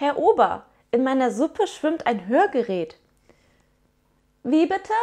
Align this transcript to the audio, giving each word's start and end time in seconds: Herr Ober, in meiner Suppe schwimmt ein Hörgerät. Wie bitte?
Herr 0.00 0.16
Ober, 0.16 0.64
in 0.92 1.04
meiner 1.04 1.30
Suppe 1.30 1.66
schwimmt 1.66 2.06
ein 2.06 2.26
Hörgerät. 2.26 2.96
Wie 4.42 4.64
bitte? 4.64 4.94